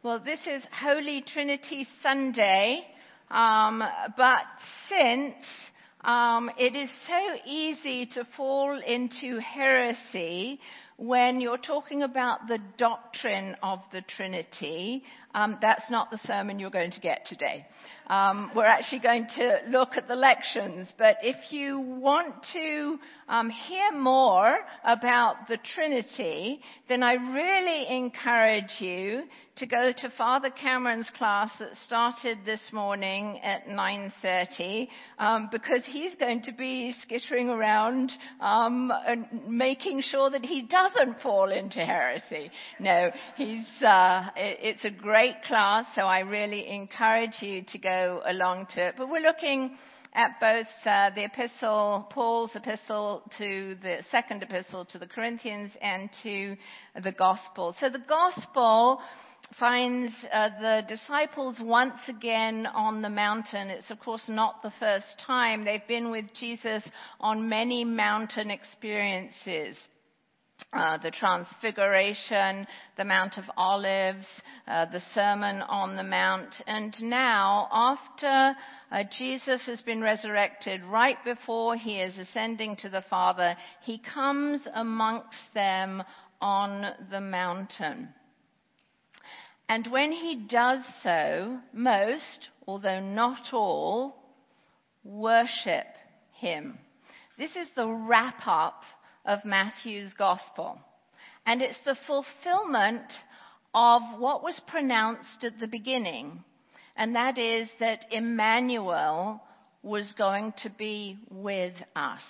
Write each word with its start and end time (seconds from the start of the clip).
Well, 0.00 0.20
this 0.24 0.38
is 0.46 0.62
Holy 0.80 1.22
Trinity 1.22 1.84
Sunday, 2.04 2.86
um, 3.32 3.82
but 4.16 4.42
since 4.88 5.34
um, 6.04 6.48
it 6.56 6.76
is 6.76 6.88
so 7.08 7.34
easy 7.44 8.06
to 8.14 8.24
fall 8.36 8.80
into 8.80 9.40
heresy 9.40 10.60
when 10.98 11.40
you're 11.40 11.56
talking 11.56 12.02
about 12.02 12.48
the 12.48 12.58
doctrine 12.76 13.56
of 13.62 13.78
the 13.92 14.02
Trinity, 14.16 15.04
um, 15.32 15.56
that's 15.62 15.88
not 15.90 16.10
the 16.10 16.18
sermon 16.18 16.58
you're 16.58 16.70
going 16.70 16.90
to 16.90 17.00
get 17.00 17.24
today. 17.24 17.64
Um, 18.08 18.50
we're 18.56 18.64
actually 18.64 18.98
going 19.00 19.28
to 19.36 19.58
look 19.68 19.90
at 19.96 20.08
the 20.08 20.16
lections, 20.16 20.88
but 20.98 21.18
if 21.22 21.52
you 21.52 21.78
want 21.78 22.34
to 22.52 22.98
um, 23.28 23.48
hear 23.48 23.92
more 23.92 24.58
about 24.84 25.46
the 25.46 25.58
Trinity, 25.74 26.60
then 26.88 27.04
I 27.04 27.12
really 27.12 27.96
encourage 27.96 28.74
you 28.80 29.24
to 29.56 29.66
go 29.66 29.92
to 29.96 30.10
Father 30.16 30.50
Cameron's 30.50 31.10
class 31.16 31.50
that 31.58 31.70
started 31.86 32.38
this 32.46 32.60
morning 32.72 33.40
at 33.42 33.66
9:30, 33.66 34.88
um, 35.18 35.48
because 35.50 35.84
he's 35.84 36.14
going 36.14 36.42
to 36.42 36.52
be 36.52 36.94
skittering 37.02 37.50
around 37.50 38.12
um, 38.40 38.92
and 39.06 39.26
making 39.48 40.00
sure 40.00 40.30
that 40.30 40.44
he 40.44 40.62
doesn't 40.94 41.20
fall 41.20 41.50
into 41.50 41.84
heresy. 41.84 42.50
No, 42.78 43.10
he's. 43.36 43.66
Uh, 43.82 44.28
it, 44.36 44.58
it's 44.62 44.84
a 44.84 44.90
great 44.90 45.42
class, 45.42 45.86
so 45.94 46.02
I 46.02 46.20
really 46.20 46.68
encourage 46.68 47.40
you 47.40 47.62
to 47.72 47.78
go 47.78 48.22
along 48.26 48.66
to 48.74 48.88
it. 48.88 48.94
But 48.96 49.08
we're 49.08 49.20
looking 49.20 49.76
at 50.14 50.40
both 50.40 50.66
uh, 50.84 51.10
the 51.14 51.24
epistle, 51.24 52.08
Paul's 52.10 52.50
epistle 52.54 53.22
to 53.38 53.76
the 53.82 53.98
second 54.10 54.42
epistle 54.42 54.84
to 54.86 54.98
the 54.98 55.06
Corinthians 55.06 55.72
and 55.80 56.10
to 56.22 56.56
the 57.02 57.12
gospel. 57.12 57.76
So 57.78 57.90
the 57.90 58.02
gospel 58.08 59.00
finds 59.58 60.12
uh, 60.32 60.48
the 60.60 60.82
disciples 60.88 61.56
once 61.60 62.00
again 62.08 62.66
on 62.66 63.02
the 63.02 63.10
mountain. 63.10 63.68
It's 63.68 63.90
of 63.90 63.98
course 64.00 64.24
not 64.28 64.62
the 64.62 64.72
first 64.80 65.22
time. 65.26 65.64
They've 65.64 65.86
been 65.86 66.10
with 66.10 66.26
Jesus 66.38 66.82
on 67.20 67.48
many 67.48 67.84
mountain 67.84 68.50
experiences 68.50 69.76
uh, 70.72 70.98
the 70.98 71.10
Transfiguration, 71.10 72.66
the 72.96 73.04
Mount 73.04 73.38
of 73.38 73.44
Olives, 73.56 74.26
uh, 74.66 74.86
the 74.86 75.02
Sermon 75.14 75.62
on 75.62 75.96
the 75.96 76.02
Mount, 76.02 76.54
and 76.66 76.94
now, 77.00 77.68
after 77.72 78.54
uh, 78.92 79.04
Jesus 79.16 79.62
has 79.66 79.80
been 79.82 80.02
resurrected, 80.02 80.82
right 80.84 81.16
before 81.24 81.76
he 81.76 82.00
is 82.00 82.16
ascending 82.18 82.76
to 82.76 82.88
the 82.88 83.04
Father, 83.08 83.56
he 83.82 84.02
comes 84.14 84.66
amongst 84.74 85.38
them 85.54 86.02
on 86.40 86.92
the 87.10 87.20
mountain. 87.20 88.08
And 89.68 89.86
when 89.90 90.12
he 90.12 90.46
does 90.48 90.82
so, 91.02 91.58
most, 91.72 92.48
although 92.66 93.00
not 93.00 93.52
all, 93.52 94.16
worship 95.04 95.86
him. 96.32 96.78
This 97.36 97.50
is 97.50 97.68
the 97.76 97.86
wrap 97.86 98.42
up 98.46 98.82
of 99.28 99.44
Matthew's 99.44 100.14
gospel. 100.14 100.80
And 101.46 101.62
it's 101.62 101.78
the 101.84 101.96
fulfillment 102.06 103.12
of 103.74 104.02
what 104.18 104.42
was 104.42 104.60
pronounced 104.66 105.44
at 105.44 105.60
the 105.60 105.68
beginning, 105.68 106.42
and 106.96 107.14
that 107.14 107.38
is 107.38 107.68
that 107.78 108.06
Emmanuel 108.10 109.40
was 109.82 110.12
going 110.18 110.54
to 110.62 110.70
be 110.70 111.18
with 111.30 111.74
us. 111.94 112.22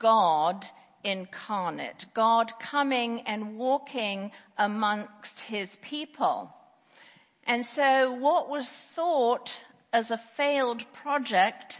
God 0.00 0.64
incarnate. 1.04 2.06
God 2.14 2.52
coming 2.70 3.22
and 3.26 3.58
walking 3.58 4.30
amongst 4.56 5.40
his 5.48 5.68
people. 5.88 6.50
And 7.46 7.64
so 7.74 8.12
what 8.12 8.48
was 8.48 8.68
thought 8.94 9.48
as 9.92 10.10
a 10.10 10.20
failed 10.36 10.82
project 11.02 11.74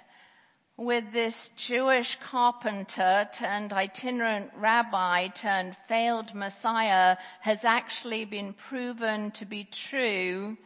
with 0.78 1.12
this 1.12 1.34
Jewish 1.66 2.16
carpenter 2.30 3.28
turned 3.36 3.72
itinerant 3.72 4.52
rabbi 4.56 5.26
turned 5.42 5.76
failed 5.88 6.32
Messiah 6.32 7.16
has 7.40 7.58
actually 7.64 8.24
been 8.24 8.54
proven 8.68 9.32
to 9.32 9.44
be 9.44 9.68
true 9.90 10.56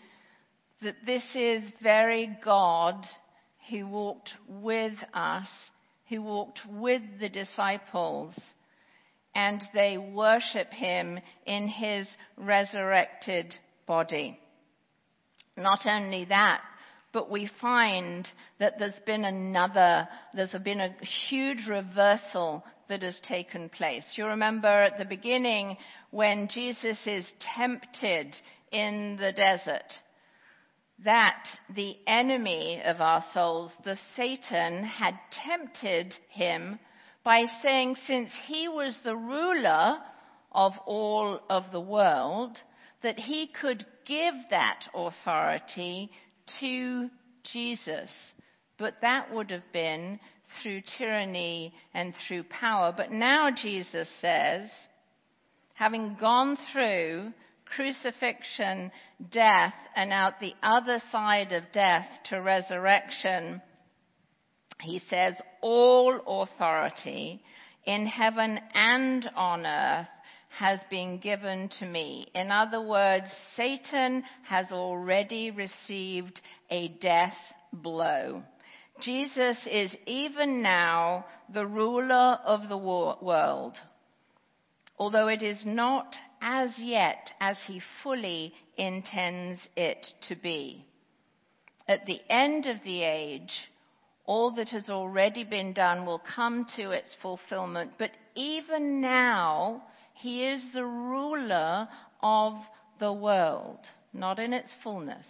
that 0.82 0.97
this 1.06 1.25
is 1.34 1.62
very 1.82 2.36
God 2.44 3.06
who 3.70 3.86
walked 3.86 4.34
with 4.47 4.92
us, 5.14 5.48
who 6.10 6.20
walked 6.20 6.60
with 6.69 7.00
the 7.19 7.31
disciples, 7.31 8.34
and 9.34 9.62
they 9.72 9.97
worship 9.97 10.70
him 10.72 11.19
in 11.47 11.69
his 11.69 12.06
resurrected 12.36 13.54
body. 13.86 14.38
Not 15.56 15.86
only 15.86 16.26
that, 16.26 16.60
but 17.12 17.30
we 17.30 17.50
find 17.60 18.26
that 18.58 18.78
there's 18.78 18.98
been 19.06 19.24
another, 19.24 20.08
there's 20.34 20.54
been 20.64 20.80
a 20.80 20.94
huge 21.28 21.66
reversal 21.68 22.64
that 22.88 23.02
has 23.02 23.18
taken 23.20 23.68
place. 23.68 24.04
You 24.16 24.26
remember 24.26 24.68
at 24.68 24.98
the 24.98 25.04
beginning 25.04 25.76
when 26.10 26.48
Jesus 26.48 26.98
is 27.06 27.24
tempted 27.56 28.34
in 28.70 29.16
the 29.20 29.32
desert, 29.32 29.92
that 31.04 31.44
the 31.74 31.96
enemy 32.06 32.80
of 32.84 33.00
our 33.00 33.24
souls, 33.34 33.72
the 33.84 33.98
Satan, 34.16 34.84
had 34.84 35.14
tempted 35.44 36.14
him 36.30 36.78
by 37.24 37.46
saying 37.62 37.96
since 38.06 38.30
he 38.46 38.68
was 38.68 38.98
the 39.04 39.16
ruler 39.16 39.98
of 40.52 40.72
all 40.86 41.40
of 41.48 41.64
the 41.72 41.80
world, 41.80 42.58
that 43.02 43.18
he 43.18 43.48
could 43.60 43.84
give 44.06 44.34
that 44.50 44.80
authority 44.94 46.10
to 46.60 47.08
Jesus. 47.52 48.10
But 48.78 48.94
that 49.02 49.32
would 49.32 49.50
have 49.50 49.72
been 49.72 50.18
through 50.62 50.82
tyranny 50.98 51.72
and 51.94 52.14
through 52.26 52.44
power. 52.44 52.92
But 52.96 53.10
now 53.10 53.50
Jesus 53.50 54.08
says, 54.20 54.68
having 55.74 56.16
gone 56.20 56.56
through 56.72 57.32
crucifixion, 57.74 58.91
death, 59.30 59.74
and 59.96 60.12
out 60.12 60.41
the 60.41 60.54
other 60.62 61.00
side 61.10 61.52
of 61.52 61.64
death 61.72 62.06
to 62.28 62.36
resurrection, 62.41 63.62
he 64.80 65.00
says, 65.08 65.34
all 65.60 66.20
authority 66.42 67.42
in 67.86 68.06
heaven 68.06 68.58
and 68.74 69.30
on 69.34 69.66
earth 69.66 70.06
has 70.58 70.80
been 70.90 71.18
given 71.18 71.68
to 71.78 71.86
me. 71.86 72.26
In 72.34 72.50
other 72.50 72.80
words, 72.80 73.26
Satan 73.56 74.22
has 74.44 74.70
already 74.70 75.50
received 75.50 76.40
a 76.70 76.88
death 76.88 77.36
blow. 77.72 78.42
Jesus 79.00 79.56
is 79.66 79.94
even 80.06 80.62
now 80.62 81.24
the 81.52 81.66
ruler 81.66 82.38
of 82.44 82.68
the 82.68 82.76
world, 82.76 83.74
although 84.98 85.28
it 85.28 85.42
is 85.42 85.62
not 85.64 86.14
as 86.41 86.70
yet 86.78 87.30
as 87.41 87.56
he 87.66 87.80
fully 88.02 88.52
intends 88.76 89.60
it 89.76 90.06
to 90.28 90.36
be. 90.36 90.84
At 91.88 92.06
the 92.06 92.20
end 92.28 92.66
of 92.66 92.76
the 92.84 93.02
age, 93.02 93.52
all 94.24 94.52
that 94.52 94.68
has 94.68 94.88
already 94.88 95.44
been 95.44 95.72
done 95.72 96.06
will 96.06 96.22
come 96.34 96.66
to 96.76 96.91
its 96.91 97.14
fulfillment, 97.20 97.92
but 97.98 98.10
even 98.34 99.00
now, 99.00 99.82
he 100.14 100.46
is 100.46 100.62
the 100.72 100.84
ruler 100.84 101.88
of 102.22 102.54
the 103.00 103.12
world, 103.12 103.80
not 104.12 104.38
in 104.38 104.52
its 104.52 104.70
fullness. 104.82 105.26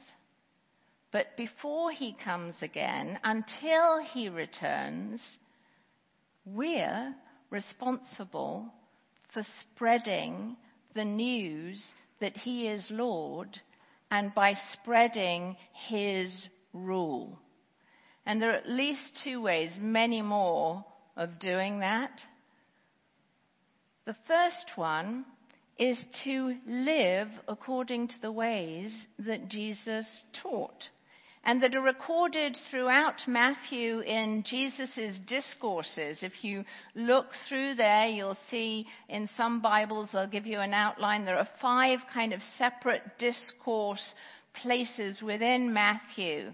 But 1.11 1.37
before 1.37 1.91
he 1.93 2.17
comes 2.25 2.55
again, 2.63 3.19
until 3.23 4.03
he 4.03 4.29
returns, 4.29 5.21
we're 6.45 7.15
responsible 7.51 8.73
for 9.33 9.45
spreading 9.61 10.57
the 10.95 11.05
news 11.05 11.83
that 12.21 12.37
he 12.37 12.67
is 12.67 12.85
Lord 12.91 13.61
and 14.11 14.35
by 14.35 14.55
spreading 14.73 15.57
his 15.89 16.49
rule. 16.73 17.39
And 18.25 18.41
there 18.41 18.51
are 18.51 18.57
at 18.57 18.69
least 18.69 19.21
two 19.25 19.41
ways, 19.43 19.73
many 19.79 20.23
more, 20.23 20.85
of 21.17 21.39
doing 21.39 21.81
that. 21.81 22.11
The 24.05 24.17
first 24.27 24.73
one 24.75 25.25
is 25.79 25.97
to 26.25 26.57
live 26.67 27.29
according 27.47 28.09
to 28.09 28.21
the 28.21 28.33
ways 28.33 28.93
that 29.21 29.49
Jesus 29.49 30.07
taught 30.43 30.89
and 31.45 31.63
that 31.63 31.75
are 31.75 31.83
recorded 31.83 32.57
throughout 32.71 33.21
Matthew 33.29 34.01
in 34.01 34.45
Jesus' 34.45 35.19
discourses. 35.27 36.19
If 36.23 36.33
you 36.43 36.65
look 36.97 37.27
through 37.49 37.77
there, 37.77 38.07
you'll 38.07 38.39
see 38.51 38.87
in 39.09 39.29
some 39.37 39.61
Bibles, 39.61 40.09
they'll 40.13 40.27
give 40.27 40.47
you 40.47 40.61
an 40.61 40.75
outline. 40.75 41.25
There 41.25 41.39
are 41.39 41.49
five 41.61 42.01
kind 42.13 42.33
of 42.33 42.41
separate 42.59 43.03
discourse 43.19 44.15
places 44.63 45.23
within 45.23 45.73
Matthew. 45.73 46.53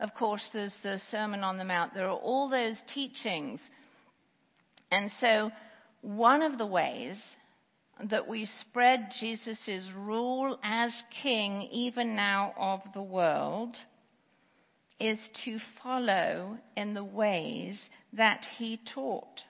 Of 0.00 0.14
course, 0.14 0.42
there's 0.52 0.76
the 0.82 1.00
Sermon 1.10 1.44
on 1.44 1.56
the 1.56 1.64
Mount. 1.64 1.94
There 1.94 2.08
are 2.08 2.18
all 2.18 2.48
those 2.48 2.76
teachings. 2.92 3.60
And 4.92 5.10
so 5.20 5.50
one 6.02 6.42
of 6.42 6.58
the 6.58 6.66
ways 6.66 7.16
that 8.08 8.26
we 8.26 8.48
spread 8.60 9.12
Jesus' 9.20 9.88
rule 9.94 10.58
as 10.62 10.90
king, 11.22 11.62
even 11.70 12.16
now 12.16 12.54
of 12.58 12.80
the 12.94 13.02
world, 13.02 13.76
is 14.98 15.18
to 15.44 15.58
follow 15.82 16.58
in 16.76 16.94
the 16.94 17.04
ways 17.04 17.80
that 18.12 18.44
he 18.58 18.80
taught. 18.94 19.42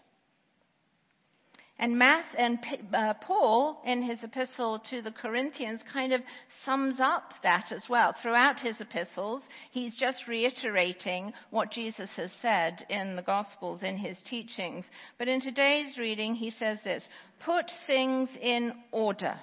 And, 1.80 1.98
Math, 1.98 2.26
and 2.36 2.58
uh, 2.92 3.14
Paul, 3.22 3.80
in 3.86 4.02
his 4.02 4.22
epistle 4.22 4.82
to 4.90 5.00
the 5.00 5.12
Corinthians, 5.12 5.80
kind 5.90 6.12
of 6.12 6.20
sums 6.62 7.00
up 7.00 7.32
that 7.42 7.72
as 7.72 7.86
well. 7.88 8.14
Throughout 8.20 8.60
his 8.60 8.78
epistles, 8.82 9.42
he's 9.70 9.96
just 9.96 10.28
reiterating 10.28 11.32
what 11.48 11.72
Jesus 11.72 12.10
has 12.16 12.30
said 12.42 12.84
in 12.90 13.16
the 13.16 13.22
Gospels, 13.22 13.82
in 13.82 13.96
his 13.96 14.18
teachings. 14.28 14.84
But 15.16 15.28
in 15.28 15.40
today's 15.40 15.96
reading, 15.96 16.34
he 16.34 16.50
says 16.50 16.76
this 16.84 17.08
Put 17.46 17.64
things 17.86 18.28
in 18.42 18.74
order. 18.92 19.40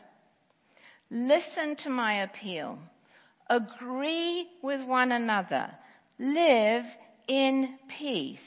Listen 1.09 1.75
to 1.85 1.89
my 1.89 2.21
appeal. 2.21 2.77
Agree 3.49 4.47
with 4.61 4.87
one 4.87 5.11
another. 5.11 5.71
Live 6.19 6.85
in 7.27 7.79
peace. 7.97 8.37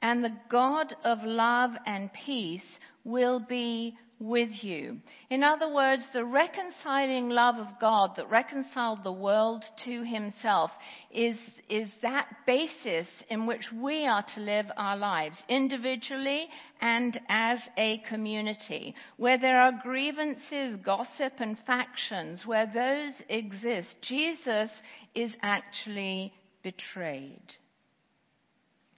And 0.00 0.22
the 0.22 0.36
God 0.50 0.94
of 1.02 1.18
love 1.24 1.70
and 1.86 2.10
peace 2.12 2.62
will 3.04 3.40
be 3.40 3.96
with 4.18 4.50
you. 4.62 4.98
In 5.28 5.42
other 5.42 5.72
words, 5.72 6.02
the 6.12 6.24
reconciling 6.24 7.28
love 7.28 7.56
of 7.56 7.80
God 7.80 8.12
that 8.16 8.30
reconciled 8.30 9.04
the 9.04 9.12
world 9.12 9.64
to 9.84 10.02
himself 10.04 10.70
is, 11.10 11.36
is 11.68 11.88
that 12.02 12.28
basis 12.46 13.06
in 13.28 13.46
which 13.46 13.64
we 13.72 14.06
are 14.06 14.24
to 14.34 14.40
live 14.40 14.66
our 14.76 14.96
lives, 14.96 15.36
individually 15.48 16.46
and 16.80 17.20
as 17.28 17.58
a 17.76 18.02
community. 18.08 18.94
Where 19.16 19.38
there 19.38 19.60
are 19.60 19.80
grievances, 19.82 20.76
gossip, 20.84 21.34
and 21.38 21.58
factions, 21.66 22.46
where 22.46 22.70
those 22.72 23.14
exist, 23.28 23.94
Jesus 24.02 24.70
is 25.14 25.32
actually 25.42 26.32
betrayed. 26.62 27.42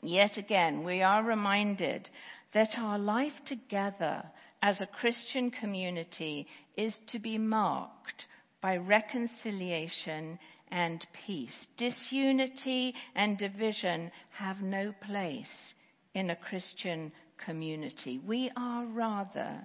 Yet 0.03 0.37
again, 0.37 0.85
we 0.85 1.03
are 1.03 1.25
reminded 1.25 2.08
that 2.56 2.79
our 2.79 2.99
life 2.99 3.35
together 3.44 4.23
as 4.62 4.81
a 4.81 4.87
Christian 4.87 5.50
community 5.50 6.47
is 6.75 6.94
to 7.12 7.19
be 7.19 7.37
marked 7.37 8.25
by 8.62 8.79
reconciliation 8.79 10.38
and 10.70 11.06
peace. 11.26 11.53
Disunity 11.76 12.94
and 13.14 13.37
division 13.37 14.11
have 14.31 14.62
no 14.62 14.94
place 15.06 15.75
in 16.14 16.31
a 16.31 16.37
Christian 16.37 17.12
community. 17.44 18.23
We 18.26 18.50
are 18.56 18.87
rather 18.87 19.61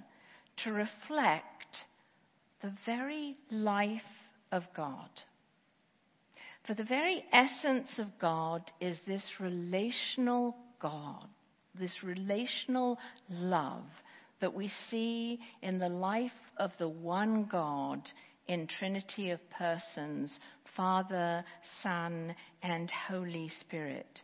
to 0.66 0.74
reflect 0.74 1.86
the 2.62 2.74
very 2.86 3.38
life 3.50 4.02
of 4.52 4.64
God. 4.76 5.10
For 6.68 6.74
the 6.74 6.84
very 6.84 7.24
essence 7.32 8.00
of 8.00 8.08
God 8.20 8.70
is 8.82 9.00
this 9.08 9.24
relational 9.40 10.58
God 10.82 11.30
this 11.80 12.04
relational 12.04 12.98
love 13.30 13.86
that 14.40 14.54
we 14.54 14.72
see 14.90 15.40
in 15.62 15.80
the 15.80 15.90
life 15.90 16.32
of 16.58 16.72
the 16.80 16.90
one 16.90 17.46
God 17.46 18.02
in 18.48 18.68
Trinity 18.68 19.30
of 19.30 19.40
persons, 19.52 20.32
Father, 20.76 21.44
Son, 21.82 22.36
and 22.64 22.92
Holy 23.08 23.50
Spirit. 23.62 24.22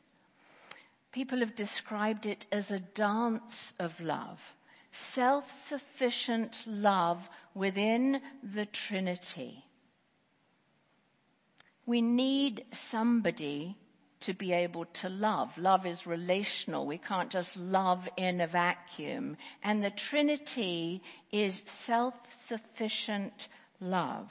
People 1.11 1.39
have 1.39 1.55
described 1.55 2.25
it 2.25 2.45
as 2.51 2.69
a 2.69 2.79
dance 2.95 3.73
of 3.79 3.91
love, 3.99 4.37
self 5.15 5.43
sufficient 5.69 6.55
love 6.65 7.19
within 7.53 8.19
the 8.55 8.67
Trinity. 8.87 9.63
We 11.85 12.01
need 12.01 12.65
somebody 12.91 13.77
to 14.21 14.33
be 14.33 14.53
able 14.53 14.85
to 15.01 15.09
love. 15.09 15.49
Love 15.57 15.85
is 15.85 16.05
relational. 16.05 16.85
We 16.85 16.97
can't 16.97 17.31
just 17.31 17.55
love 17.55 17.99
in 18.17 18.41
a 18.41 18.47
vacuum. 18.47 19.37
And 19.63 19.83
the 19.83 19.91
Trinity 20.09 21.01
is 21.31 21.53
self 21.85 22.13
sufficient 22.47 23.33
love. 23.79 24.27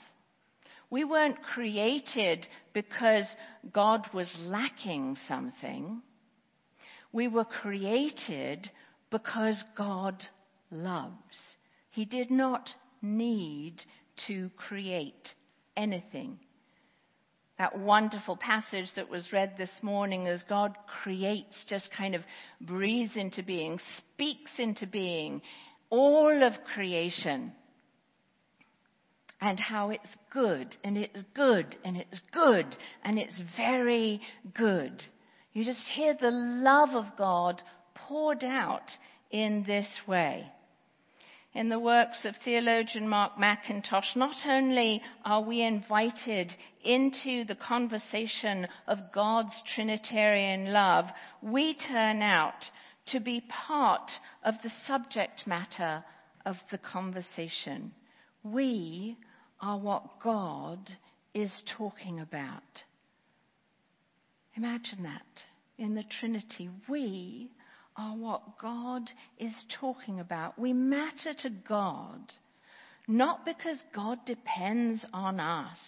We 0.90 1.04
weren't 1.04 1.42
created 1.42 2.46
because 2.72 3.26
God 3.72 4.06
was 4.14 4.30
lacking 4.40 5.16
something. 5.26 6.02
We 7.12 7.28
were 7.28 7.44
created 7.44 8.70
because 9.10 9.62
God 9.76 10.22
loves. 10.70 11.38
He 11.90 12.04
did 12.04 12.30
not 12.30 12.70
need 13.02 13.82
to 14.26 14.50
create 14.56 15.34
anything 15.76 16.38
that 17.58 17.78
wonderful 17.78 18.36
passage 18.36 18.88
that 18.96 19.08
was 19.08 19.32
read 19.32 19.54
this 19.56 19.70
morning 19.82 20.26
as 20.26 20.42
God 20.48 20.76
creates, 21.02 21.54
just 21.68 21.88
kind 21.96 22.14
of 22.14 22.22
breathes 22.60 23.12
into 23.16 23.42
being, 23.42 23.80
speaks 23.98 24.50
into 24.58 24.86
being 24.86 25.40
all 25.88 26.42
of 26.42 26.52
creation. 26.74 27.52
And 29.40 29.60
how 29.60 29.90
it's 29.90 30.08
good, 30.32 30.76
and 30.82 30.96
it's 30.96 31.22
good, 31.34 31.76
and 31.84 31.96
it's 31.96 32.20
good, 32.32 32.76
and 33.04 33.18
it's 33.18 33.40
very 33.56 34.20
good. 34.54 35.02
You 35.52 35.64
just 35.64 35.80
hear 35.94 36.14
the 36.18 36.30
love 36.30 36.90
of 36.90 37.16
God 37.18 37.62
poured 37.94 38.44
out 38.44 38.90
in 39.30 39.64
this 39.66 39.88
way 40.06 40.50
in 41.56 41.70
the 41.70 41.78
works 41.78 42.26
of 42.26 42.34
theologian 42.44 43.08
Mark 43.08 43.32
McIntosh, 43.36 44.14
not 44.14 44.36
only 44.46 45.00
are 45.24 45.40
we 45.40 45.62
invited 45.62 46.52
into 46.84 47.44
the 47.46 47.54
conversation 47.54 48.68
of 48.86 49.10
God's 49.12 49.54
Trinitarian 49.74 50.70
love, 50.72 51.06
we 51.40 51.74
turn 51.74 52.20
out 52.20 52.62
to 53.06 53.20
be 53.20 53.42
part 53.66 54.10
of 54.44 54.54
the 54.62 54.70
subject 54.86 55.46
matter 55.46 56.04
of 56.44 56.56
the 56.70 56.76
conversation. 56.76 57.90
We 58.42 59.16
are 59.60 59.78
what 59.78 60.20
God 60.22 60.78
is 61.32 61.50
talking 61.78 62.20
about. 62.20 62.62
Imagine 64.56 65.04
that 65.04 65.42
in 65.78 65.94
the 65.94 66.04
Trinity. 66.20 66.68
We 66.86 67.50
are 67.96 68.16
what 68.16 68.58
God 68.58 69.10
is 69.38 69.54
talking 69.80 70.20
about. 70.20 70.58
We 70.58 70.72
matter 70.72 71.34
to 71.42 71.50
God 71.50 72.32
not 73.08 73.44
because 73.44 73.78
God 73.94 74.18
depends 74.26 75.04
on 75.12 75.38
us 75.38 75.78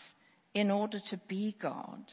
in 0.54 0.70
order 0.70 0.98
to 1.10 1.20
be 1.28 1.56
God, 1.60 2.12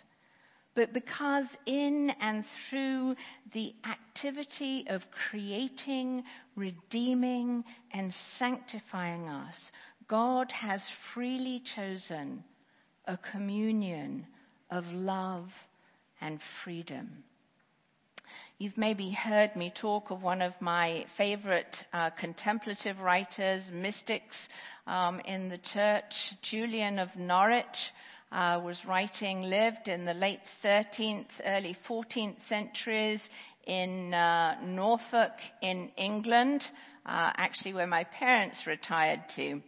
but 0.76 0.94
because 0.94 1.46
in 1.66 2.12
and 2.20 2.44
through 2.70 3.16
the 3.54 3.74
activity 3.90 4.86
of 4.90 5.02
creating, 5.30 6.24
redeeming, 6.56 7.64
and 7.94 8.14
sanctifying 8.38 9.30
us, 9.30 9.56
God 10.08 10.52
has 10.52 10.82
freely 11.14 11.62
chosen 11.76 12.44
a 13.06 13.18
communion 13.32 14.26
of 14.72 14.86
love 14.88 15.48
and 16.20 16.40
freedom. 16.64 17.24
You've 18.58 18.78
maybe 18.78 19.12
heard 19.12 19.54
me 19.58 19.74
talk 19.82 20.12
of 20.12 20.24
one 20.24 20.42
of 20.42 20.54
my 20.62 21.06
favorite 21.18 21.76
uh, 21.92 22.10
contemplative 22.12 22.98
writers, 23.00 23.62
mystics 23.70 24.38
um, 24.88 25.20
in 25.20 25.50
the 25.50 25.58
church, 25.74 26.14
Julian 26.42 26.98
of 26.98 27.10
Norwich. 27.18 27.66
Uh, 28.32 28.62
was 28.64 28.78
writing, 28.88 29.42
lived 29.42 29.90
in 29.90 30.06
the 30.06 30.14
late 30.14 30.40
13th, 30.64 31.26
early 31.46 31.76
14th 31.88 32.38
centuries 32.48 33.20
in 33.68 34.14
uh, 34.14 34.56
Norfolk 34.64 35.34
in 35.62 35.92
England, 35.98 36.64
uh, 37.06 37.32
actually 37.36 37.74
where 37.74 37.86
my 37.86 38.06
parents 38.06 38.60
retired 38.66 39.22
to 39.36 39.62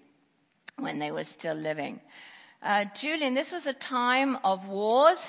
when 0.79 0.97
they 0.97 1.11
were 1.11 1.25
still 1.37 1.55
living. 1.55 1.99
Uh, 2.63 2.85
Julian, 3.01 3.35
this 3.35 3.51
was 3.51 3.65
a 3.65 3.73
time 3.73 4.37
of 4.45 4.65
wars. 4.65 5.19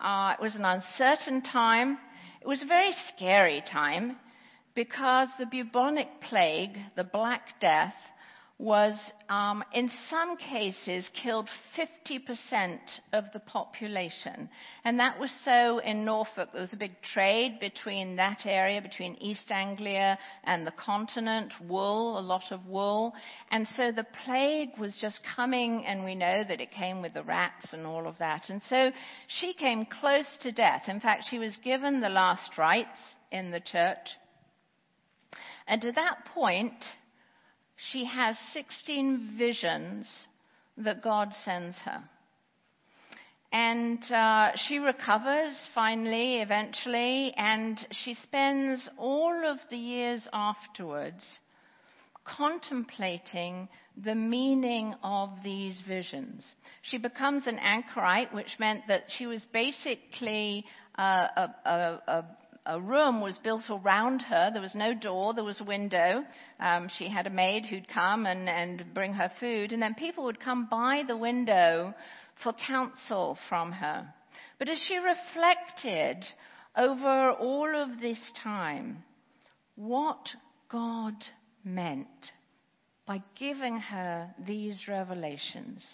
Uh, 0.00 0.34
it 0.38 0.42
was 0.42 0.54
an 0.54 0.64
uncertain 0.64 1.42
time. 1.42 1.98
It 2.42 2.48
was 2.48 2.60
a 2.60 2.66
very 2.66 2.92
scary 3.14 3.62
time 3.70 4.16
because 4.74 5.28
the 5.38 5.46
bubonic 5.46 6.08
plague, 6.28 6.76
the 6.96 7.04
Black 7.04 7.60
Death, 7.60 7.94
was 8.62 8.94
um, 9.28 9.64
in 9.74 9.90
some 10.08 10.36
cases 10.36 11.04
killed 11.20 11.48
50% 11.76 12.78
of 13.12 13.24
the 13.32 13.40
population. 13.40 14.48
And 14.84 15.00
that 15.00 15.18
was 15.18 15.32
so 15.44 15.78
in 15.78 16.04
Norfolk. 16.04 16.50
There 16.52 16.60
was 16.60 16.72
a 16.72 16.76
big 16.76 16.92
trade 17.02 17.58
between 17.58 18.14
that 18.16 18.46
area, 18.46 18.80
between 18.80 19.16
East 19.16 19.50
Anglia 19.50 20.16
and 20.44 20.64
the 20.64 20.72
continent, 20.72 21.52
wool, 21.68 22.16
a 22.16 22.20
lot 22.20 22.52
of 22.52 22.64
wool. 22.66 23.12
And 23.50 23.66
so 23.76 23.90
the 23.90 24.06
plague 24.24 24.78
was 24.78 24.96
just 25.00 25.18
coming, 25.34 25.84
and 25.84 26.04
we 26.04 26.14
know 26.14 26.44
that 26.46 26.60
it 26.60 26.70
came 26.70 27.02
with 27.02 27.14
the 27.14 27.24
rats 27.24 27.66
and 27.72 27.84
all 27.84 28.06
of 28.06 28.16
that. 28.18 28.48
And 28.48 28.62
so 28.68 28.92
she 29.26 29.54
came 29.54 29.86
close 30.00 30.26
to 30.42 30.52
death. 30.52 30.82
In 30.86 31.00
fact, 31.00 31.24
she 31.28 31.40
was 31.40 31.56
given 31.64 32.00
the 32.00 32.08
last 32.08 32.56
rites 32.56 32.88
in 33.32 33.50
the 33.50 33.60
church. 33.60 34.06
And 35.66 35.84
at 35.84 35.96
that 35.96 36.26
point, 36.32 36.74
she 37.90 38.04
has 38.04 38.36
16 38.52 39.34
visions 39.38 40.08
that 40.76 41.02
God 41.02 41.32
sends 41.44 41.76
her. 41.78 42.02
And 43.52 44.02
uh, 44.10 44.52
she 44.56 44.78
recovers 44.78 45.54
finally, 45.74 46.40
eventually, 46.40 47.34
and 47.36 47.78
she 47.90 48.14
spends 48.22 48.88
all 48.96 49.42
of 49.46 49.58
the 49.70 49.76
years 49.76 50.26
afterwards 50.32 51.22
contemplating 52.24 53.68
the 54.02 54.14
meaning 54.14 54.94
of 55.02 55.30
these 55.44 55.78
visions. 55.86 56.46
She 56.82 56.96
becomes 56.96 57.46
an 57.46 57.58
anchorite, 57.58 58.32
which 58.32 58.58
meant 58.58 58.82
that 58.88 59.04
she 59.18 59.26
was 59.26 59.44
basically 59.52 60.64
uh, 60.96 61.26
a, 61.36 61.54
a, 61.66 62.02
a 62.08 62.24
a 62.66 62.80
room 62.80 63.20
was 63.20 63.38
built 63.38 63.64
around 63.68 64.22
her. 64.22 64.50
There 64.52 64.62
was 64.62 64.74
no 64.74 64.94
door, 64.94 65.34
there 65.34 65.44
was 65.44 65.60
a 65.60 65.64
window. 65.64 66.24
Um, 66.60 66.88
she 66.96 67.08
had 67.08 67.26
a 67.26 67.30
maid 67.30 67.66
who'd 67.66 67.88
come 67.88 68.26
and, 68.26 68.48
and 68.48 68.94
bring 68.94 69.14
her 69.14 69.30
food, 69.40 69.72
and 69.72 69.82
then 69.82 69.94
people 69.94 70.24
would 70.24 70.40
come 70.40 70.68
by 70.70 71.02
the 71.06 71.16
window 71.16 71.94
for 72.42 72.52
counsel 72.52 73.38
from 73.48 73.72
her. 73.72 74.06
But 74.58 74.68
as 74.68 74.78
she 74.86 74.96
reflected 74.96 76.24
over 76.76 77.30
all 77.32 77.82
of 77.82 78.00
this 78.00 78.20
time, 78.42 79.02
what 79.74 80.28
God 80.70 81.14
meant 81.64 82.32
by 83.06 83.22
giving 83.38 83.78
her 83.78 84.32
these 84.46 84.86
revelations. 84.88 85.84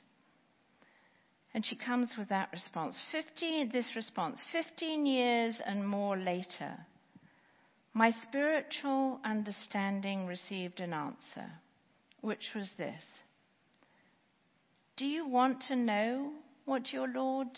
And 1.54 1.64
she 1.64 1.76
comes 1.76 2.12
with 2.18 2.28
that 2.28 2.50
response. 2.52 2.98
15, 3.10 3.70
this 3.72 3.88
response, 3.96 4.38
15 4.52 5.06
years 5.06 5.60
and 5.64 5.86
more 5.86 6.16
later, 6.16 6.78
my 7.94 8.12
spiritual 8.28 9.18
understanding 9.24 10.26
received 10.26 10.80
an 10.80 10.92
answer, 10.92 11.50
which 12.20 12.50
was 12.54 12.68
this 12.76 13.02
Do 14.96 15.06
you 15.06 15.26
want 15.26 15.62
to 15.68 15.76
know 15.76 16.32
what 16.64 16.92
your 16.92 17.08
Lord 17.08 17.48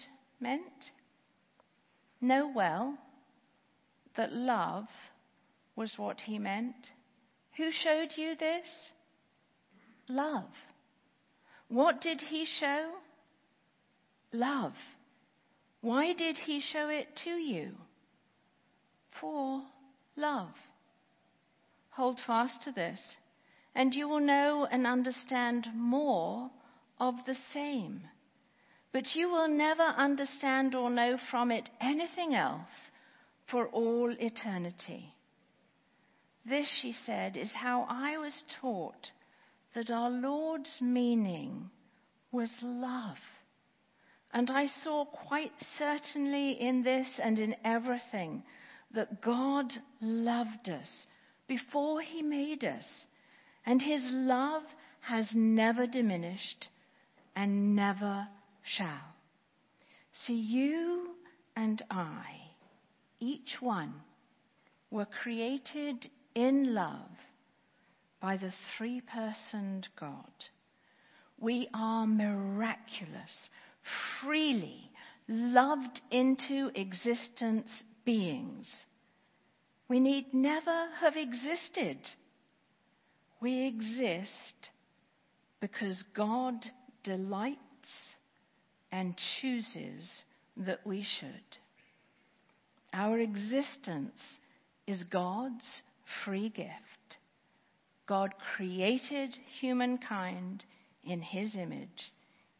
meant? 0.40 0.62
Know 2.20 2.50
well 2.54 2.96
that 4.16 4.32
love 4.32 4.86
was 5.76 5.94
what 5.96 6.20
he 6.20 6.38
meant. 6.38 6.90
Who 7.56 7.70
showed 7.72 8.10
you 8.16 8.36
this? 8.36 8.68
Love. 10.08 10.50
What 11.68 12.00
did 12.00 12.20
he 12.20 12.46
show? 12.58 12.90
Love. 14.32 14.74
Why 15.80 16.12
did 16.12 16.36
he 16.36 16.60
show 16.60 16.88
it 16.88 17.08
to 17.24 17.30
you? 17.30 17.72
For 19.20 19.62
love. 20.16 20.54
Hold 21.90 22.20
fast 22.26 22.62
to 22.64 22.72
this, 22.72 23.00
and 23.74 23.94
you 23.94 24.08
will 24.08 24.20
know 24.20 24.66
and 24.70 24.86
understand 24.86 25.68
more 25.74 26.50
of 26.98 27.14
the 27.26 27.36
same. 27.52 28.02
But 28.92 29.14
you 29.14 29.28
will 29.28 29.48
never 29.48 29.82
understand 29.82 30.74
or 30.74 30.90
know 30.90 31.16
from 31.30 31.50
it 31.50 31.68
anything 31.80 32.34
else 32.34 32.90
for 33.50 33.66
all 33.68 34.14
eternity. 34.18 35.14
This, 36.44 36.68
she 36.80 36.94
said, 37.04 37.36
is 37.36 37.50
how 37.52 37.86
I 37.88 38.18
was 38.18 38.32
taught 38.60 39.12
that 39.74 39.90
our 39.90 40.10
Lord's 40.10 40.80
meaning 40.80 41.70
was 42.32 42.50
love. 42.62 43.16
And 44.32 44.50
I 44.50 44.66
saw 44.66 45.04
quite 45.04 45.52
certainly 45.78 46.52
in 46.52 46.82
this 46.82 47.08
and 47.18 47.38
in 47.38 47.56
everything 47.64 48.44
that 48.92 49.20
God 49.20 49.72
loved 50.00 50.68
us 50.68 51.06
before 51.48 52.00
He 52.00 52.22
made 52.22 52.64
us. 52.64 52.84
And 53.66 53.82
His 53.82 54.02
love 54.04 54.62
has 55.00 55.26
never 55.34 55.86
diminished 55.86 56.68
and 57.34 57.74
never 57.74 58.28
shall. 58.62 59.14
See, 60.12 60.34
you 60.34 61.14
and 61.56 61.82
I, 61.90 62.24
each 63.18 63.56
one, 63.60 63.94
were 64.90 65.06
created 65.22 66.08
in 66.34 66.74
love 66.74 67.10
by 68.20 68.36
the 68.36 68.52
three 68.76 69.00
personed 69.00 69.88
God. 69.98 70.32
We 71.38 71.68
are 71.72 72.06
miraculous 72.06 73.48
freely 74.20 74.90
loved 75.28 76.00
into 76.10 76.70
existence 76.74 77.70
beings. 78.04 78.68
We 79.88 80.00
need 80.00 80.32
never 80.32 80.88
have 81.00 81.16
existed. 81.16 81.98
We 83.40 83.66
exist 83.66 84.70
because 85.60 86.02
God 86.14 86.54
delights 87.04 87.58
and 88.92 89.14
chooses 89.40 90.08
that 90.56 90.80
we 90.84 91.06
should. 91.18 91.58
Our 92.92 93.20
existence 93.20 94.20
is 94.86 95.02
God's 95.04 95.82
free 96.24 96.48
gift. 96.48 97.18
God 98.06 98.34
created 98.56 99.36
humankind 99.60 100.64
in 101.04 101.22
his 101.22 101.54
image 101.54 102.12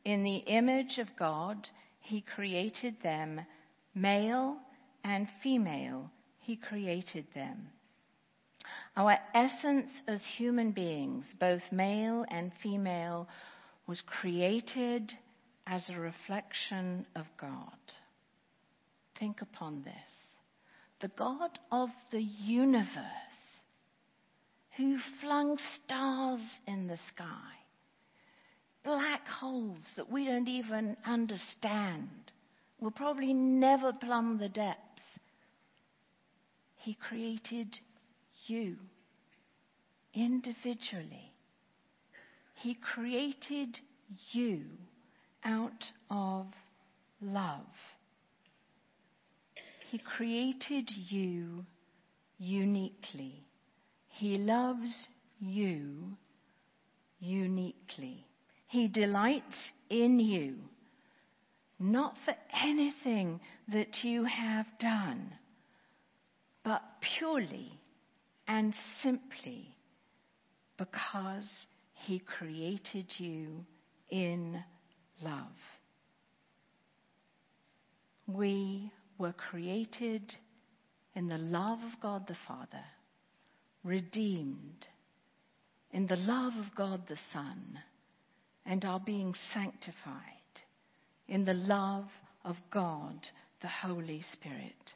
in 0.05 0.23
the 0.23 0.37
image 0.37 0.99
of 0.99 1.09
God, 1.19 1.69
he 2.01 2.25
created 2.35 2.97
them, 3.03 3.41
male 3.95 4.57
and 5.05 5.29
female, 5.43 6.11
he 6.39 6.57
created 6.57 7.27
them. 7.35 7.69
Our 8.97 9.19
essence 9.35 9.91
as 10.09 10.25
human 10.37 10.73
beings, 10.73 11.25
both 11.39 11.63
male 11.71 12.25
and 12.29 12.53
female, 12.63 13.29
was 13.87 14.03
created 14.07 15.13
as 15.67 15.89
a 15.89 15.99
reflection 15.99 17.07
of 17.15 17.27
God. 17.41 17.79
Think 19.19 19.43
upon 19.43 19.83
this. 19.85 19.95
The 21.01 21.09
God 21.17 21.59
of 21.71 21.89
the 22.11 22.23
universe, 22.23 23.05
who 24.77 24.99
flung 25.21 25.59
stars 25.77 26.41
in 26.67 26.87
the 26.87 26.99
sky, 27.15 27.60
black 28.85 29.27
holes 29.27 29.85
that 29.97 30.11
we 30.11 30.25
don't 30.25 30.49
even 30.49 30.97
understand. 31.07 32.09
We'll 32.81 32.91
probably 32.91 33.35
never 33.35 33.93
plumb 33.93 34.39
the 34.39 34.49
depths. 34.49 35.03
He 36.77 36.95
created 36.95 37.79
you 38.47 38.77
individually. 40.15 41.33
He 42.55 42.75
created 42.75 43.79
you 44.33 44.63
out 45.45 45.85
of 46.11 46.47
love. 47.21 47.67
He 49.91 49.99
created 49.99 50.91
you 51.09 51.65
uniquely. 52.39 53.45
He 54.09 54.39
loves 54.39 54.91
you 55.41 56.17
uniquely. 57.19 58.27
He 58.71 58.87
delights 58.87 59.57
in 59.89 60.21
you, 60.21 60.55
not 61.81 62.15
for 62.25 62.37
anything 62.55 63.41
that 63.67 64.05
you 64.05 64.23
have 64.23 64.67
done, 64.79 65.33
but 66.63 66.81
purely 67.19 67.81
and 68.47 68.73
simply 69.03 69.75
because 70.79 71.49
He 71.95 72.21
created 72.21 73.07
you 73.19 73.67
in 74.09 74.63
love. 75.21 75.59
We 78.29 78.93
were 79.19 79.35
created 79.51 80.33
in 81.17 81.27
the 81.27 81.39
love 81.39 81.81
of 81.81 82.01
God 82.01 82.29
the 82.29 82.37
Father, 82.47 82.85
redeemed 83.83 84.87
in 85.91 86.07
the 86.07 86.15
love 86.15 86.53
of 86.55 86.73
God 86.77 87.09
the 87.09 87.19
Son 87.33 87.81
and 88.67 88.85
are 88.85 89.01
being 89.01 89.35
sanctified 89.55 90.25
in 91.29 91.45
the 91.45 91.55
love 91.55 92.07
of 92.45 92.57
God, 92.71 93.19
the 93.63 93.69
Holy 93.69 94.25
Spirit. 94.33 94.95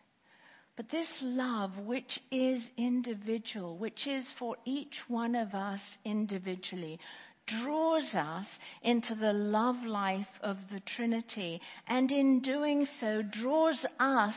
But 0.77 0.91
this 0.91 1.09
love, 1.23 1.79
which 1.79 2.21
is 2.33 2.63
individual, 2.77 3.79
which 3.79 4.07
is 4.07 4.27
for 4.39 4.57
each 4.65 4.97
one 5.07 5.37
of 5.37 5.55
us 5.55 5.81
individually, 6.05 6.99
draws 7.47 8.13
us 8.15 8.47
into 8.83 9.15
the 9.15 9.33
love 9.33 9.77
life 9.85 10.27
of 10.41 10.57
the 10.73 10.81
Trinity, 10.81 11.61
and 11.87 12.11
in 12.11 12.41
doing 12.41 12.87
so, 13.01 13.23
draws 13.23 13.85
us 14.01 14.35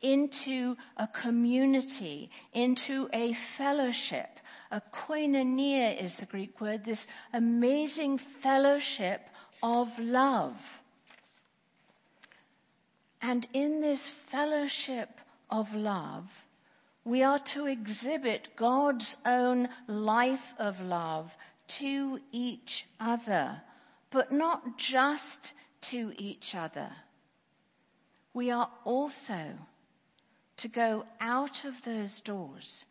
into 0.00 0.74
a 0.96 1.08
community, 1.22 2.30
into 2.52 3.08
a 3.12 3.36
fellowship 3.56 4.30
a 4.70 4.82
koinonia 4.92 6.02
is 6.02 6.12
the 6.18 6.26
Greek 6.26 6.60
word, 6.60 6.84
this 6.84 6.98
amazing 7.32 8.20
fellowship 8.42 9.20
of 9.62 9.88
love. 9.98 10.56
And 13.20 13.46
in 13.52 13.80
this 13.80 14.00
fellowship 14.30 15.08
of 15.50 15.66
love, 15.72 16.24
we 17.04 17.22
are 17.22 17.40
to 17.54 17.66
exhibit 17.66 18.48
God's 18.58 19.16
own 19.24 19.68
life 19.86 20.38
of 20.58 20.78
love 20.80 21.30
to 21.80 22.18
each 22.30 22.86
other, 23.00 23.60
but 24.12 24.30
not 24.30 24.62
just 24.78 25.54
to 25.90 26.12
each 26.16 26.54
other. 26.54 26.90
We 28.34 28.50
are 28.50 28.70
also 28.84 29.54
to 30.58 30.68
go 30.68 31.04
out 31.20 31.64
of 31.64 31.74
those 31.84 32.20
doors 32.24 32.84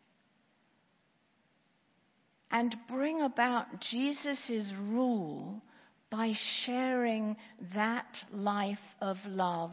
and 2.50 2.74
bring 2.88 3.22
about 3.22 3.80
Jesus' 3.80 4.72
rule 4.78 5.62
by 6.10 6.32
sharing 6.64 7.36
that 7.74 8.24
life 8.32 8.78
of 9.00 9.18
love 9.26 9.72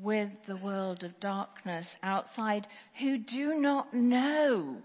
with 0.00 0.30
the 0.46 0.56
world 0.56 1.04
of 1.04 1.18
darkness 1.20 1.86
outside 2.02 2.66
who 3.00 3.16
do 3.18 3.54
not 3.60 3.94
know 3.94 4.76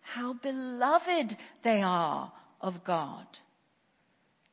how 0.00 0.34
beloved 0.34 1.36
they 1.64 1.82
are 1.82 2.32
of 2.60 2.84
God. 2.84 3.26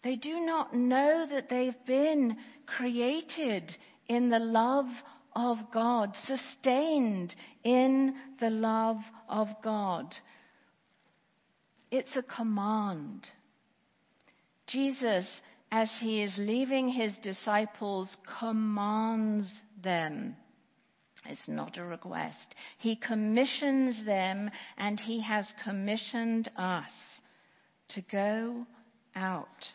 They 0.04 0.16
do 0.16 0.40
not 0.46 0.74
know 0.74 1.26
that 1.30 1.50
they've 1.50 1.86
been 1.86 2.38
created 2.66 3.76
in 4.08 4.30
the 4.30 4.40
love 4.40 4.88
of 5.36 5.58
God, 5.72 6.16
sustained 6.26 7.36
in 7.64 8.16
the 8.40 8.50
love 8.50 8.98
of 9.28 9.48
God. 9.64 10.16
It's 11.92 12.16
a 12.16 12.22
command. 12.22 13.28
Jesus, 14.68 15.28
as 15.72 15.90
he 16.00 16.22
is 16.22 16.34
leaving 16.38 16.90
his 16.90 17.18
disciples, 17.24 18.16
commands 18.40 19.62
them. 19.84 20.36
It's 21.26 21.48
not 21.48 21.78
a 21.78 21.84
request. 21.84 22.56
He 22.78 22.96
commissions 22.96 24.06
them 24.06 24.50
and 24.78 25.00
he 25.00 25.22
has 25.22 25.48
commissioned 25.64 26.50
us 26.56 26.92
to 27.90 28.02
go 28.02 28.66
out. 29.16 29.66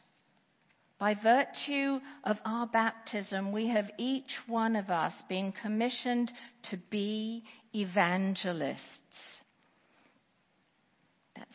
By 0.98 1.14
virtue 1.14 2.00
of 2.22 2.38
our 2.44 2.66
baptism, 2.66 3.52
we 3.52 3.68
have 3.68 3.90
each 3.98 4.38
one 4.46 4.76
of 4.76 4.90
us 4.90 5.12
been 5.28 5.52
commissioned 5.52 6.32
to 6.70 6.76
be 6.90 7.44
evangelists. 7.74 8.80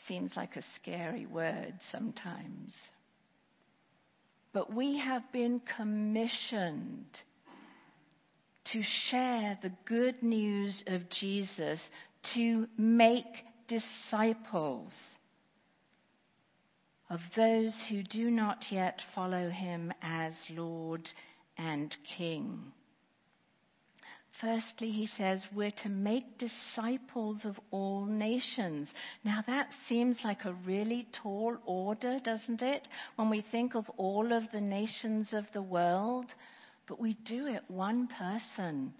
Seems 0.10 0.36
like 0.36 0.56
a 0.56 0.63
scary 0.82 1.28
word 1.28 1.75
sometimes. 1.92 2.74
But 4.51 4.74
we 4.74 4.98
have 4.98 5.22
been 5.32 5.62
commissioned 5.78 7.06
to 8.74 8.82
share 9.12 9.60
the 9.62 9.72
good 9.86 10.24
news 10.24 10.84
of 10.88 11.08
Jesus, 11.12 11.80
to 12.34 12.68
make 12.75 13.46
disciples 13.68 14.92
of 17.12 17.20
those 17.36 17.75
who 17.89 18.01
do 18.01 18.32
not 18.32 18.66
yet 18.72 19.00
follow 19.13 19.50
him 19.50 19.94
as 20.01 20.34
Lord 20.50 21.08
and 21.56 21.96
King. 22.18 22.74
Firstly, 24.41 24.91
he 24.91 25.08
says 25.17 25.46
we're 25.53 25.72
to 25.84 25.89
make 25.89 26.38
disciples 26.38 27.43
of 27.43 27.60
all 27.72 28.05
nations. 28.05 28.88
Now 29.25 29.43
that 29.48 29.67
seems 29.89 30.17
like 30.24 30.46
a 30.46 30.55
really 30.65 31.08
tall 31.22 31.58
order, 31.65 32.19
doesn't 32.24 32.62
it? 32.62 32.88
When 33.17 33.29
we 33.29 33.43
think 33.51 33.75
of 33.75 33.89
all 33.98 34.31
of 34.31 34.43
the 34.53 34.62
nations 34.62 35.34
of 35.34 35.46
the 35.53 35.62
world, 35.62 36.27
but 36.88 37.01
we 37.01 37.17
do 37.25 37.48
it 37.48 37.63
one 37.67 38.08
person 38.08 38.93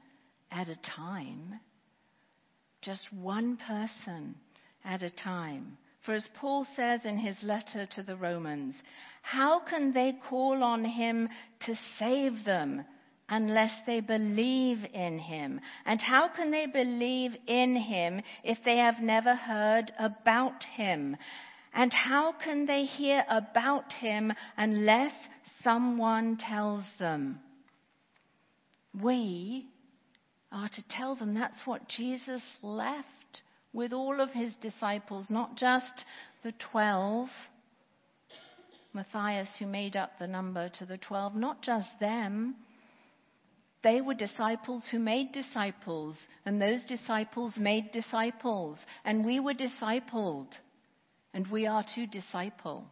at 0.51 0.67
a 0.67 0.75
time. 0.75 1.62
Just 2.81 3.12
one 3.13 3.58
person 3.65 4.36
at 4.84 5.03
a 5.03 5.10
time. 5.10 5.77
For 6.05 6.13
as 6.13 6.27
Paul 6.36 6.65
says 6.75 7.01
in 7.05 7.17
his 7.17 7.41
letter 7.43 7.86
to 7.96 8.03
the 8.03 8.15
Romans, 8.17 8.75
how 9.22 9.60
can 9.60 9.93
they 9.93 10.15
call 10.29 10.63
on 10.63 10.84
him 10.84 11.29
to 11.62 11.75
save 11.98 12.43
them 12.43 12.84
unless 13.29 13.71
they 13.86 14.00
believe 14.00 14.79
in 14.93 15.19
him? 15.19 15.62
And 15.86 16.01
how 16.01 16.30
can 16.30 16.51
they 16.51 16.65
believe 16.65 17.32
in 17.47 17.75
him 17.75 18.21
if 18.43 18.58
they 18.65 18.77
have 18.77 18.99
never 18.99 19.36
heard 19.36 19.91
about 19.99 20.63
him? 20.75 21.15
And 21.73 21.93
how 21.93 22.34
can 22.43 22.65
they 22.65 22.86
hear 22.86 23.23
about 23.30 23.93
him 23.93 24.34
unless 24.58 25.13
someone 25.63 26.38
tells 26.38 26.84
them? 26.97 27.39
We 28.99 29.67
are 30.51 30.69
to 30.69 30.84
tell 30.89 31.15
them 31.15 31.36
that's 31.36 31.65
what 31.65 31.88
Jesus 31.88 32.41
left 32.63 33.06
with 33.71 33.93
all 33.93 34.19
of 34.19 34.32
his 34.32 34.56
disciples, 34.56 35.27
not 35.30 35.56
just 35.56 36.06
the 36.43 36.54
twelve. 36.71 37.30
Matthias, 38.93 39.49
who 39.60 39.67
made 39.67 39.95
up 39.95 40.13
the 40.17 40.25
number 40.25 40.69
to 40.80 40.86
the 40.86 40.97
twelve, 40.97 41.36
not 41.36 41.62
just 41.62 41.88
them. 41.99 42.56
They 43.82 44.02
were 44.02 44.13
disciples 44.13 44.84
who 44.92 45.00
made 45.00 45.32
disciples, 45.32 46.18
and 46.46 46.62
those 46.62 46.84
disciples 46.84 47.58
made 47.58 47.92
disciples, 47.92 48.78
and 49.06 49.26
we 49.26 49.39
were 49.39 49.54
discipled, 49.54 50.50
and 51.34 51.48
we 51.48 51.65
are 51.65 51.86
to 51.96 52.06
disciple. 52.08 52.86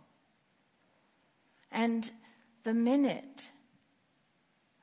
And 1.71 2.10
the 2.63 2.73
minute 2.73 3.41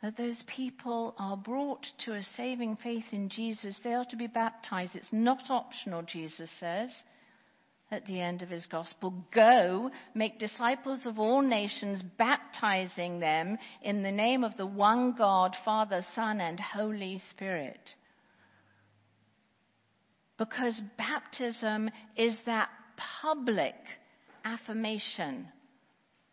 that 0.02 0.18
those 0.18 0.42
people 0.54 1.14
are 1.18 1.36
brought 1.36 1.86
to 2.04 2.14
a 2.14 2.22
saving 2.22 2.76
faith 2.76 3.04
in 3.12 3.30
Jesus, 3.30 3.80
they 3.82 3.94
are 3.94 4.04
to 4.06 4.16
be 4.16 4.26
baptized. 4.26 4.94
It's 4.94 5.12
not 5.12 5.48
optional, 5.48 6.02
Jesus 6.02 6.50
says 6.60 6.90
at 7.94 8.06
the 8.06 8.20
end 8.20 8.42
of 8.42 8.50
his 8.50 8.66
gospel. 8.66 9.14
Go, 9.32 9.90
make 10.14 10.38
disciples 10.38 11.06
of 11.06 11.18
all 11.18 11.40
nations, 11.40 12.02
baptizing 12.18 13.20
them 13.20 13.56
in 13.82 14.02
the 14.02 14.12
name 14.12 14.44
of 14.44 14.56
the 14.56 14.66
one 14.66 15.14
God, 15.16 15.54
Father, 15.64 16.04
Son, 16.14 16.40
and 16.40 16.60
Holy 16.60 17.22
Spirit. 17.30 17.94
Because 20.36 20.78
baptism 20.98 21.88
is 22.16 22.34
that 22.44 22.68
public 23.22 23.76
affirmation, 24.44 25.46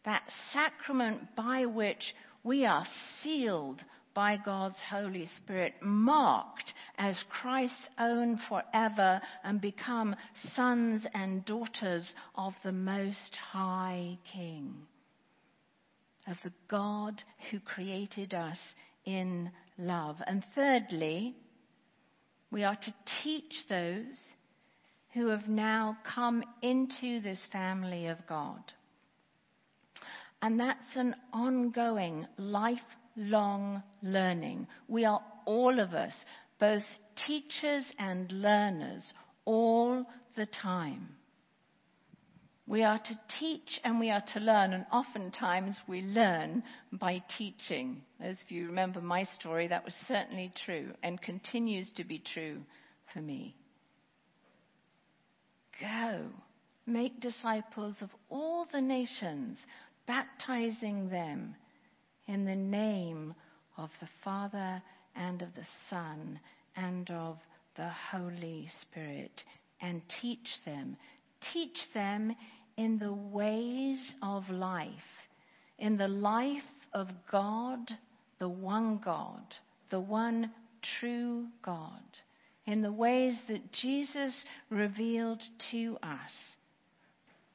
that 0.04 0.24
sacrament 0.52 1.36
by 1.36 1.66
which 1.66 2.16
we 2.44 2.66
are 2.66 2.86
sealed 3.22 3.82
by 4.14 4.38
God's 4.44 4.78
Holy 4.90 5.30
Spirit, 5.38 5.76
marked 5.82 6.74
as 7.02 7.22
Christ's 7.42 7.90
own 8.00 8.40
forever, 8.48 9.20
and 9.44 9.60
become 9.60 10.16
sons 10.56 11.04
and 11.16 11.44
daughters 11.46 12.14
of 12.36 12.54
the 12.64 12.72
Most 12.72 13.36
High 13.52 14.20
King, 14.32 14.76
of 16.28 16.38
the 16.44 16.54
God 16.70 17.24
who 17.50 17.60
created 17.60 18.34
us 18.36 18.60
in 19.06 19.50
love. 19.80 20.18
And 20.28 20.46
thirdly, 20.54 21.36
we 22.52 22.64
are 22.64 22.76
to 22.76 22.94
teach 23.24 23.66
those 23.68 24.18
who 25.16 25.28
have 25.30 25.48
now 25.48 25.98
come 26.16 26.44
into 26.62 27.20
this 27.20 27.40
family 27.52 28.06
of 28.06 28.18
God 28.30 28.62
and 30.42 30.60
that's 30.60 30.96
an 30.96 31.16
ongoing, 31.34 32.26
lifelong 32.38 33.84
learning. 34.02 34.68
We 34.88 35.06
are 35.06 35.22
all 35.46 35.80
of 35.80 35.94
us, 35.94 36.14
both 36.62 36.84
teachers 37.26 37.84
and 37.98 38.32
learners, 38.32 39.14
all 39.46 40.06
the 40.38 40.46
time. 40.46 41.10
We 42.68 42.84
are 42.84 43.00
to 43.00 43.20
teach 43.40 43.82
and 43.84 44.00
we 44.00 44.12
are 44.12 44.24
to 44.34 44.40
learn, 44.40 44.74
and 44.74 44.86
oftentimes 44.94 45.76
we 45.88 46.04
learn 46.04 46.62
by 46.94 47.24
teaching. 47.36 48.04
As 48.20 48.38
you 48.48 48.68
remember 48.68 49.02
my 49.02 49.26
story, 49.40 49.68
that 49.70 49.84
was 49.84 49.96
certainly 50.08 50.54
true 50.64 50.92
and 51.02 51.20
continues 51.20 51.92
to 51.98 52.04
be 52.04 52.22
true 52.34 52.62
for 53.12 53.20
me. 53.20 53.56
Go, 55.82 56.28
make 56.86 57.20
disciples 57.20 57.98
of 58.02 58.12
all 58.30 58.68
the 58.72 58.82
nations, 58.82 59.58
baptizing 60.06 61.10
them 61.10 61.56
in 62.28 62.46
the 62.46 62.56
name 62.56 63.34
of 63.78 63.90
the 64.00 64.10
Father 64.24 64.82
and 65.16 65.42
of 65.42 65.54
the 65.56 65.68
Son 65.90 66.40
and 66.76 67.10
of 67.12 67.38
the 67.76 67.90
Holy 68.12 68.70
Spirit, 68.82 69.44
and 69.82 70.02
teach 70.22 70.48
them. 70.66 70.98
Teach 71.54 71.78
them 71.94 72.36
in 72.78 73.00
the 73.00 73.14
ways 73.14 74.00
of 74.22 74.50
life, 74.50 74.90
in 75.80 75.98
the 75.98 76.08
life 76.08 76.64
of 76.94 77.08
God, 77.32 77.80
the 78.40 78.50
one 78.50 79.00
God, 79.04 79.44
the 79.90 80.00
one 80.00 80.52
true 81.00 81.48
God, 81.64 82.02
in 82.66 82.82
the 82.82 82.92
ways 82.92 83.36
that 83.48 83.72
Jesus 83.72 84.46
revealed 84.70 85.42
to 85.72 85.98
us. 86.04 86.32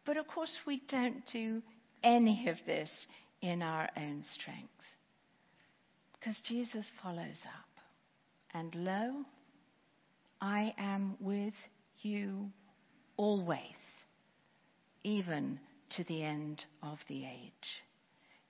But 0.05 0.16
of 0.16 0.27
course, 0.29 0.57
we 0.66 0.83
don't 0.88 1.23
do 1.33 1.62
any 2.03 2.49
of 2.49 2.57
this 2.66 2.90
in 3.42 3.62
our 3.62 3.88
own 3.97 4.25
strength. 4.35 4.69
Because 6.27 6.41
Jesus 6.41 6.85
follows 7.01 7.41
up. 7.47 7.83
And 8.53 8.75
lo, 8.75 9.25
I 10.41 10.75
am 10.77 11.15
with 11.21 11.55
you 12.01 12.51
always, 13.17 13.61
even 15.05 15.61
to 15.91 16.03
the 16.05 16.25
end 16.25 16.65
of 16.83 16.99
the 17.09 17.25
age. 17.25 17.53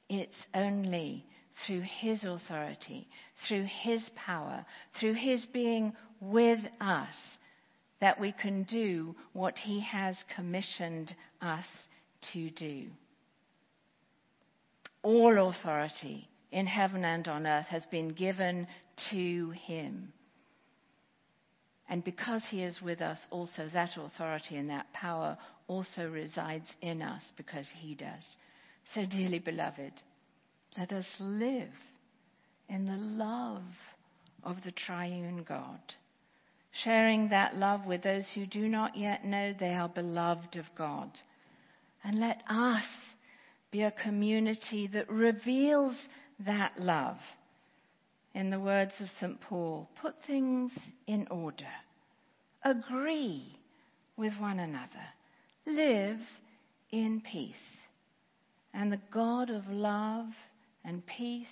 It's 0.08 0.46
only 0.54 1.26
through 1.66 1.82
His 1.82 2.24
authority, 2.24 3.08
through 3.46 3.66
His 3.82 4.08
power, 4.14 4.64
through 4.98 5.14
His 5.14 5.44
being 5.52 5.92
with 6.18 6.60
us, 6.80 7.14
that 8.00 8.18
we 8.18 8.32
can 8.32 8.62
do 8.62 9.14
what 9.34 9.58
He 9.58 9.80
has 9.80 10.16
commissioned 10.34 11.14
us 11.42 11.66
to 12.32 12.48
do. 12.52 12.86
All 15.02 15.50
authority 15.50 16.30
in 16.56 16.66
heaven 16.66 17.04
and 17.04 17.28
on 17.28 17.46
earth 17.46 17.66
has 17.66 17.84
been 17.90 18.08
given 18.08 18.66
to 19.10 19.50
Him. 19.50 20.10
And 21.86 22.02
because 22.02 22.42
He 22.50 22.62
is 22.62 22.80
with 22.80 23.02
us, 23.02 23.18
also 23.30 23.68
that 23.74 23.90
authority 23.98 24.56
and 24.56 24.70
that 24.70 24.90
power 24.94 25.36
also 25.68 26.08
resides 26.08 26.64
in 26.80 27.02
us 27.02 27.22
because 27.36 27.66
He 27.78 27.94
does. 27.94 28.24
So, 28.94 29.04
dearly 29.04 29.38
beloved, 29.38 29.92
let 30.78 30.92
us 30.92 31.04
live 31.20 31.68
in 32.70 32.86
the 32.86 32.96
love 32.96 33.60
of 34.42 34.56
the 34.64 34.72
triune 34.72 35.44
God, 35.46 35.80
sharing 36.84 37.28
that 37.28 37.54
love 37.54 37.84
with 37.84 38.02
those 38.02 38.26
who 38.34 38.46
do 38.46 38.66
not 38.66 38.96
yet 38.96 39.26
know 39.26 39.52
they 39.52 39.74
are 39.74 39.90
beloved 39.90 40.56
of 40.56 40.64
God. 40.74 41.10
And 42.02 42.18
let 42.18 42.40
us 42.48 42.84
be 43.70 43.82
a 43.82 43.90
community 43.90 44.88
that 44.94 45.10
reveals 45.10 45.96
that 46.44 46.72
love. 46.78 47.18
In 48.34 48.50
the 48.50 48.60
words 48.60 48.92
of 49.00 49.08
St. 49.18 49.40
Paul, 49.40 49.88
put 50.00 50.14
things 50.26 50.70
in 51.06 51.26
order, 51.30 51.64
agree 52.62 53.58
with 54.16 54.34
one 54.38 54.58
another, 54.58 54.88
live 55.66 56.20
in 56.90 57.22
peace. 57.22 57.54
And 58.74 58.92
the 58.92 59.00
God 59.10 59.48
of 59.48 59.66
love 59.68 60.26
and 60.84 61.06
peace 61.06 61.46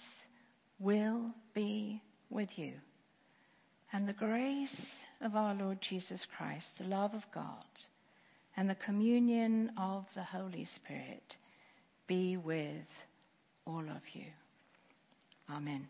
will 0.78 1.30
be 1.54 2.02
with 2.28 2.50
you. 2.56 2.74
And 3.92 4.06
the 4.06 4.12
grace 4.12 4.76
of 5.22 5.36
our 5.36 5.54
Lord 5.54 5.78
Jesus 5.80 6.26
Christ, 6.36 6.66
the 6.78 6.84
love 6.84 7.14
of 7.14 7.22
God, 7.32 7.64
and 8.56 8.68
the 8.68 8.74
communion 8.74 9.72
of 9.78 10.04
the 10.14 10.22
Holy 10.22 10.66
Spirit 10.76 11.36
be 12.06 12.36
with 12.36 12.86
all 13.66 13.80
of 13.80 14.02
you. 14.12 14.26
Amen. 15.50 15.86